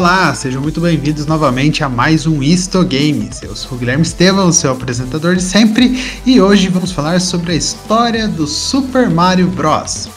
[0.00, 3.42] Olá, sejam muito bem-vindos novamente a mais um Isto Games.
[3.42, 7.54] Eu sou o Guilherme Estevam, seu apresentador de sempre, e hoje vamos falar sobre a
[7.54, 10.08] história do Super Mario Bros.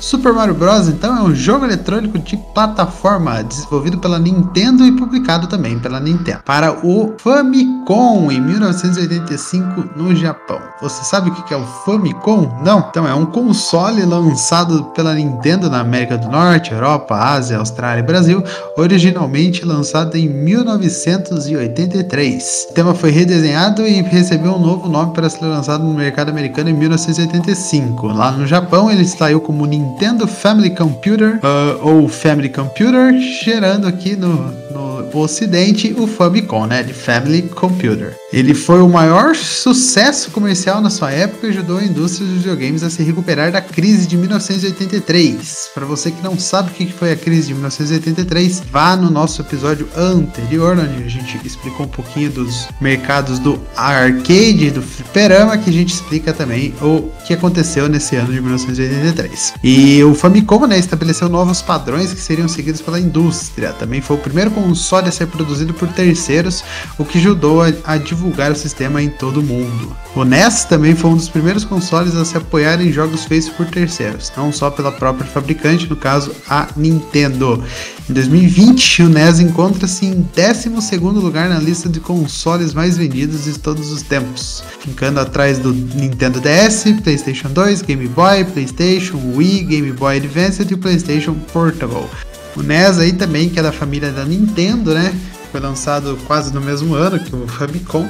[0.00, 0.88] Super Mario Bros.
[0.88, 6.40] então é um jogo eletrônico de plataforma desenvolvido pela Nintendo e publicado também pela Nintendo
[6.42, 10.58] para o Famicom em 1985 no Japão.
[10.80, 12.62] Você sabe o que é o Famicom?
[12.64, 12.86] Não?
[12.88, 18.04] Então é um console lançado pela Nintendo na América do Norte, Europa, Ásia, Austrália e
[18.04, 18.42] Brasil,
[18.78, 22.68] originalmente lançado em 1983.
[22.70, 26.70] O tema foi redesenhado e recebeu um novo nome para ser lançado no mercado americano
[26.70, 28.06] em 1985.
[28.06, 33.88] Lá no Japão ele saiu como Nintendo Nintendo Family Computer uh, ou Family Computer, gerando
[33.88, 36.82] aqui no, no Ocidente o Famicom, né?
[36.82, 38.16] De Family Computer.
[38.32, 42.82] Ele foi o maior sucesso comercial na sua época e ajudou a indústria dos videogames
[42.82, 45.70] a se recuperar da crise de 1983.
[45.74, 49.42] Para você que não sabe o que foi a crise de 1983, vá no nosso
[49.42, 55.70] episódio anterior, onde a gente explicou um pouquinho dos mercados do arcade, do fliperama, que
[55.70, 59.54] a gente explica também o que aconteceu nesse ano de 1983.
[59.62, 63.72] E o Famicom né, estabeleceu novos padrões que seriam seguidos pela indústria.
[63.72, 66.62] Também foi o primeiro console a ser produzido por terceiros,
[66.98, 69.96] o que ajudou a, a divulgar o sistema em todo o mundo.
[70.14, 73.66] O NES também foi um dos primeiros consoles a se apoiar em jogos feitos por
[73.66, 77.62] terceiros, não só pela própria fabricante, no caso a Nintendo.
[78.08, 83.58] Em 2020, o NES encontra-se em 12 lugar na lista de consoles mais vendidos de
[83.58, 89.92] todos os tempos, ficando atrás do Nintendo DS, PlayStation 2, Game Boy, PlayStation, Wii, Game
[89.92, 92.08] Boy Advance e PlayStation Portable.
[92.56, 95.14] O NES aí também, que é da família da Nintendo, né?
[95.50, 98.08] foi lançado quase no mesmo ano que o Famicom.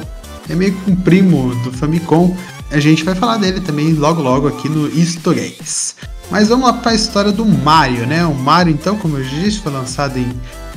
[0.48, 2.36] É meio que um primo do Famicom.
[2.70, 5.94] A gente vai falar dele também logo logo aqui no Isto Games.
[6.30, 8.24] Mas vamos lá para a história do Mario, né?
[8.24, 10.28] O Mario, então, como eu disse, foi lançado em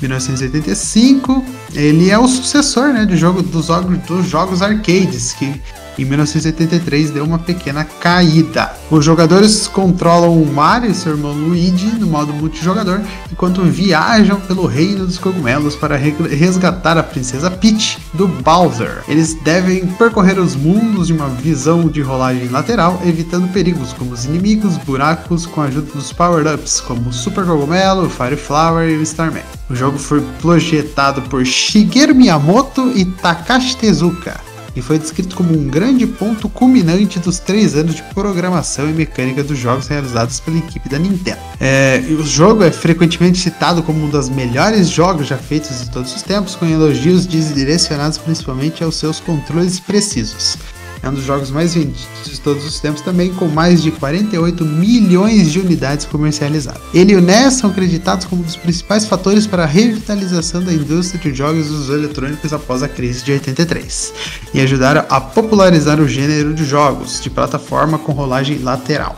[0.02, 1.44] 1985.
[1.74, 3.68] Ele é o sucessor, né, do jogo dos,
[4.08, 5.62] dos jogos arcades que
[5.98, 8.72] em 1983 deu uma pequena caída.
[8.90, 14.66] Os jogadores controlam o Mario e seu irmão Luigi no modo multijogador, enquanto viajam pelo
[14.66, 19.04] reino dos cogumelos para resgatar a princesa Peach do Bowser.
[19.08, 24.26] Eles devem percorrer os mundos de uma visão de rolagem lateral, evitando perigos como os
[24.26, 28.98] inimigos, buracos, com a ajuda dos power-ups como o Super Cogumelo, o Fire Flower e
[28.98, 29.44] o Starman.
[29.70, 35.68] O jogo foi projetado por Shigeru Miyamoto e Takashi Tezuka e foi descrito como um
[35.68, 40.90] grande ponto culminante dos três anos de programação e mecânica dos jogos realizados pela equipe
[40.90, 41.40] da Nintendo.
[41.60, 46.16] É, o jogo é frequentemente citado como um dos melhores jogos já feitos de todos
[46.16, 50.58] os tempos, com elogios direcionados principalmente aos seus controles precisos.
[51.04, 54.64] É um dos jogos mais vendidos de todos os tempos, também com mais de 48
[54.64, 56.82] milhões de unidades comercializadas.
[56.94, 60.72] Ele e o NES são acreditados como um dos principais fatores para a revitalização da
[60.72, 64.14] indústria de jogos dos eletrônicos após a crise de 83
[64.54, 69.18] e ajudaram a popularizar o gênero de jogos de plataforma com rolagem lateral.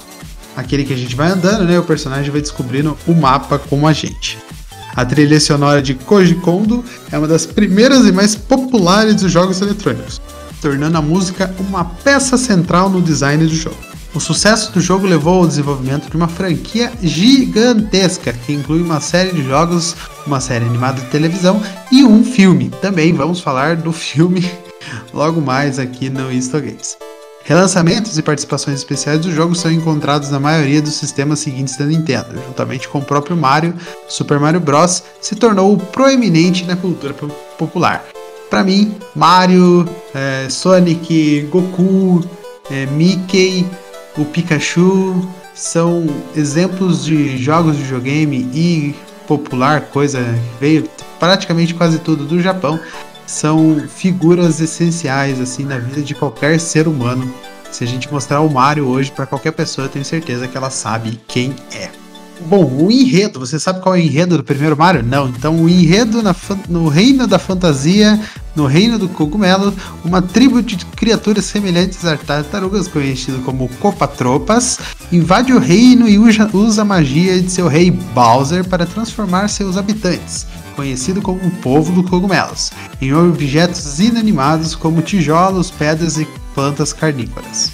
[0.58, 1.78] Aquele que a gente vai andando, né?
[1.78, 4.40] O personagem vai descobrindo o mapa como a gente.
[4.96, 9.62] A trilha sonora de Koji Kondo é uma das primeiras e mais populares dos jogos
[9.62, 10.20] eletrônicos
[10.66, 13.78] tornando a música uma peça central no design do jogo.
[14.16, 19.32] O sucesso do jogo levou ao desenvolvimento de uma franquia gigantesca que inclui uma série
[19.32, 19.96] de jogos,
[20.26, 21.62] uma série animada de televisão
[21.92, 22.72] e um filme.
[22.82, 24.44] Também vamos falar do filme
[25.14, 26.98] logo mais aqui no Insta Games.
[27.44, 32.42] Relançamentos e participações especiais do jogo são encontrados na maioria dos sistemas seguintes da Nintendo,
[32.48, 33.76] juntamente com o próprio Mario.
[34.08, 35.04] Super Mario Bros.
[35.22, 37.14] se tornou proeminente na cultura
[37.56, 38.04] popular,
[38.50, 42.24] para mim, Mario, é, Sonic, Goku,
[42.70, 43.66] é, Mickey,
[44.18, 48.96] o Pikachu são exemplos de jogos de videogame e
[49.28, 50.90] popular, coisa que veio
[51.20, 52.80] praticamente quase tudo do Japão.
[53.26, 57.34] São figuras essenciais assim na vida de qualquer ser humano.
[57.72, 60.70] Se a gente mostrar o Mario hoje para qualquer pessoa, eu tenho certeza que ela
[60.70, 62.05] sabe quem é.
[62.42, 65.02] Bom, o enredo, você sabe qual é o enredo do primeiro Mario?
[65.02, 65.30] Não.
[65.30, 66.36] Então, o enredo na,
[66.68, 68.20] no reino da fantasia,
[68.56, 69.74] no reino do cogumelo,
[70.04, 74.80] uma tribo de criaturas semelhantes a tartarugas, conhecido como Copatropas,
[75.12, 79.78] invade o reino e usa, usa a magia de seu rei Bowser para transformar seus
[79.78, 80.46] habitantes,
[80.76, 82.72] conhecido como o povo dos cogumelos,
[83.02, 87.72] em objetos inanimados como tijolos, pedras e plantas carnívoras.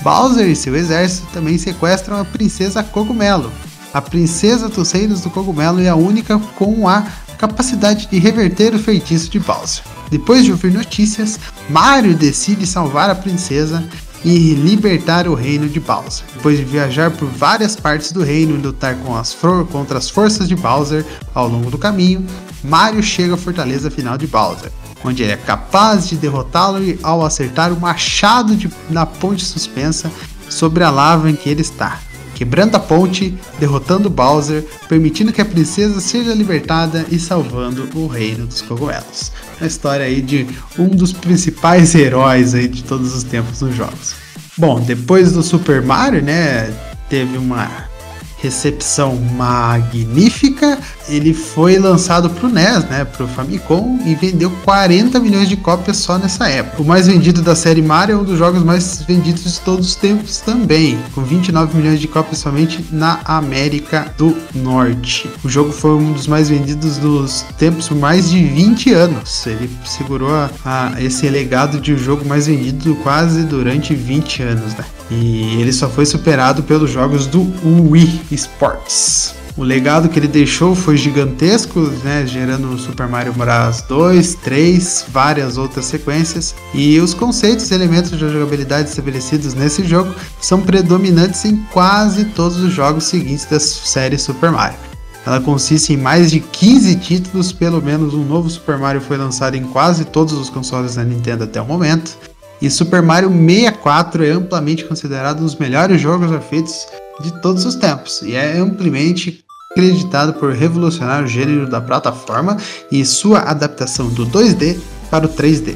[0.00, 3.50] Bowser e seu exército também sequestram a princesa Cogumelo,
[3.96, 7.02] a princesa dos reinos do cogumelo é a única com a
[7.38, 9.82] capacidade de reverter o feitiço de Bowser.
[10.10, 11.40] Depois de ouvir notícias,
[11.70, 13.82] Mario decide salvar a princesa
[14.22, 16.26] e libertar o reino de Bowser.
[16.34, 19.34] Depois de viajar por várias partes do reino e lutar as
[19.72, 21.02] contra as forças de Bowser
[21.34, 22.22] ao longo do caminho,
[22.62, 24.70] Mario chega à fortaleza final de Bowser,
[25.02, 30.12] onde ele é capaz de derrotá-lo ao acertar o machado de, na ponte suspensa
[30.50, 31.98] sobre a lava em que ele está
[32.36, 38.46] quebrando a ponte, derrotando Bowser, permitindo que a princesa seja libertada e salvando o reino
[38.46, 39.32] dos cogumelos.
[39.58, 40.46] Uma história aí de
[40.78, 44.14] um dos principais heróis aí de todos os tempos nos jogos.
[44.54, 46.70] Bom, depois do Super Mario, né,
[47.08, 47.88] teve uma
[48.36, 50.78] recepção magnífica.
[51.08, 55.56] Ele foi lançado para o NES, né, para o Famicom, e vendeu 40 milhões de
[55.56, 56.82] cópias só nessa época.
[56.82, 59.94] O mais vendido da série Mario é um dos jogos mais vendidos de todos os
[59.94, 65.30] tempos também, com 29 milhões de cópias somente na América do Norte.
[65.44, 69.46] O jogo foi um dos mais vendidos dos tempos por mais de 20 anos.
[69.46, 74.74] Ele segurou a, a esse legado de um jogo mais vendido quase durante 20 anos,
[74.74, 74.84] né?
[75.10, 79.34] E ele só foi superado pelos jogos do Wii Sports.
[79.56, 85.56] O legado que ele deixou foi gigantesco, né, gerando Super Mario Bros 2, 3, várias
[85.56, 91.56] outras sequências, e os conceitos e elementos de jogabilidade estabelecidos nesse jogo são predominantes em
[91.72, 94.78] quase todos os jogos seguintes da série Super Mario.
[95.24, 99.56] Ela consiste em mais de 15 títulos, pelo menos um novo Super Mario foi lançado
[99.56, 102.16] em quase todos os consoles da Nintendo até o momento.
[102.60, 106.86] E Super Mario 64 é amplamente considerado um dos melhores jogos já feitos
[107.20, 109.45] de todos os tempos e é amplamente
[109.76, 112.56] acreditado por revolucionar o gênero da plataforma
[112.90, 114.78] e sua adaptação do 2D
[115.10, 115.74] para o 3D.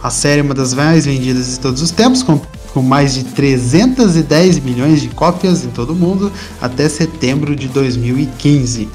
[0.00, 2.40] A série é uma das mais vendidas de todos os tempos, com,
[2.72, 8.88] com mais de 310 milhões de cópias em todo o mundo até setembro de 2015.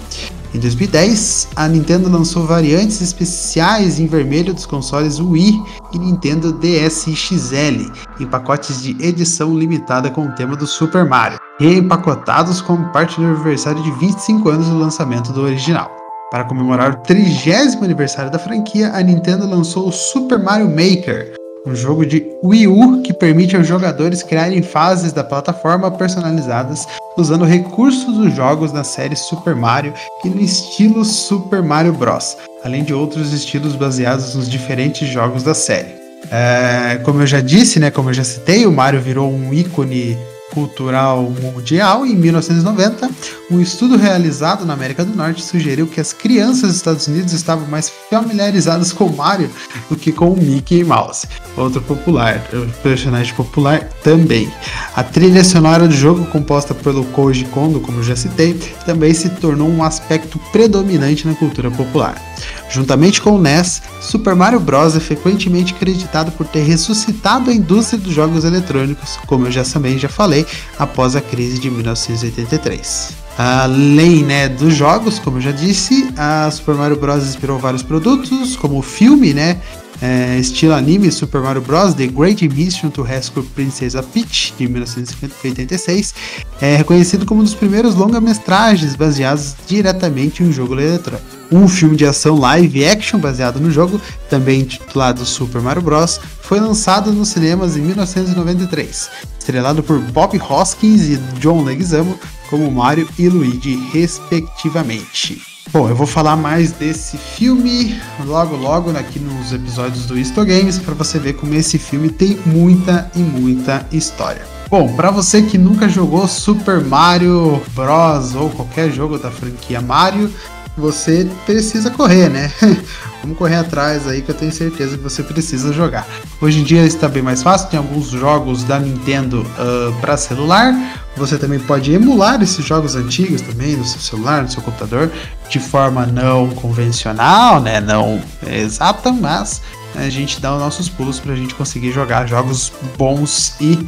[0.57, 5.54] Em 2010, a Nintendo lançou variantes especiais em vermelho dos consoles Wii
[5.94, 11.38] e Nintendo DS XL, em pacotes de edição limitada com o tema do Super Mario,
[11.59, 15.95] e empacotados como parte do aniversário de 25 anos do lançamento do original.
[16.31, 21.75] Para comemorar o 30 aniversário da franquia, a Nintendo lançou o Super Mario Maker, um
[21.75, 26.86] jogo de Wii U que permite aos jogadores criarem fases da plataforma personalizadas
[27.18, 29.94] usando recursos dos jogos da série Super Mario
[30.24, 35.54] e no estilo Super Mario Bros., além de outros estilos baseados nos diferentes jogos da
[35.54, 35.95] série.
[36.31, 40.18] É, como eu já disse, né, como eu já citei, o Mario virou um ícone
[40.51, 43.09] cultural mundial, em 1990,
[43.51, 47.67] um estudo realizado na América do Norte sugeriu que as crianças dos Estados Unidos estavam
[47.67, 49.49] mais familiarizadas com Mario
[49.89, 52.41] do que com Mickey Mouse, outro popular,
[52.83, 54.51] personagem popular também.
[54.95, 58.53] A trilha sonora do jogo, composta pelo Koji Kondo, como já citei,
[58.85, 62.21] também se tornou um aspecto predominante na cultura popular.
[62.69, 64.95] Juntamente com o NES, Super Mario Bros.
[64.95, 69.97] é frequentemente acreditado por ter ressuscitado a indústria dos jogos eletrônicos, como eu já também
[69.97, 70.37] já falei,
[70.78, 73.28] após a crise de 1983.
[73.38, 77.24] Além né, dos jogos, como eu já disse, a Super Mario Bros.
[77.24, 79.62] inspirou vários produtos, como o filme, né,
[80.01, 81.94] é, estilo anime Super Mario Bros.
[81.94, 86.13] The Great Mission to Rescue Princesa Peach, de 1986,
[86.62, 91.25] é reconhecido como um dos primeiros longa-metragens baseados diretamente em um jogo eletrônico.
[91.51, 96.62] Um filme de ação live action baseado no jogo, também intitulado Super Mario Bros., foi
[96.62, 102.18] lançado nos cinemas em 1993, estrelado por Bob Hoskins e John Leguizamo
[102.50, 105.42] como Mario e Luigi, respectivamente.
[105.74, 110.80] Bom, eu vou falar mais desse filme logo logo aqui nos episódios do Isto Games
[110.80, 114.48] para você ver como esse filme tem muita e muita história.
[114.70, 120.32] Bom, para você que nunca jogou Super Mario Bros ou qualquer jogo da franquia Mario,
[120.77, 122.51] você precisa correr, né?
[123.22, 126.07] Vamos correr atrás aí que eu tenho certeza que você precisa jogar.
[126.39, 130.74] Hoje em dia está bem mais fácil, tem alguns jogos da Nintendo uh, para celular.
[131.17, 135.12] Você também pode emular esses jogos antigos também no seu celular, no seu computador,
[135.50, 137.81] de forma não convencional, né?
[137.81, 139.62] Não exata, mas
[139.96, 143.79] a gente dá os nossos pulos para a gente conseguir jogar jogos bons e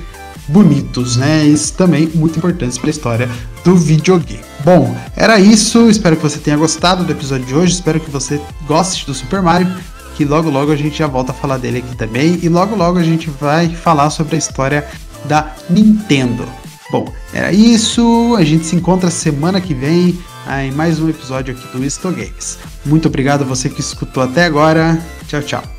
[0.47, 1.45] bonitos, né?
[1.45, 3.29] Isso também muito importante para a história
[3.63, 4.48] do videogame.
[4.63, 5.89] Bom, era isso.
[5.89, 7.73] Espero que você tenha gostado do episódio de hoje.
[7.73, 9.73] Espero que você goste do Super Mario.
[10.15, 12.39] Que logo logo a gente já volta a falar dele aqui também.
[12.41, 14.85] E logo logo a gente vai falar sobre a história
[15.25, 16.45] da Nintendo.
[16.91, 18.35] Bom, era isso.
[18.37, 20.19] A gente se encontra semana que vem
[20.63, 22.57] em mais um episódio aqui do Isto Games.
[22.85, 24.99] Muito obrigado a você que escutou até agora.
[25.27, 25.78] Tchau, tchau.